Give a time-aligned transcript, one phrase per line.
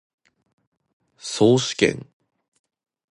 [1.19, 2.07] 統帥権